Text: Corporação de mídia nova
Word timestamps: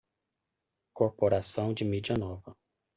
Corporação 0.95 1.75
de 1.75 1.85
mídia 1.85 2.15
nova 2.17 2.57